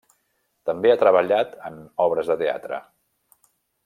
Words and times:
També 0.69 0.93
ha 0.93 1.01
treballat 1.01 1.53
en 1.71 1.77
obres 2.09 2.31
de 2.31 2.39
teatre. 2.43 2.81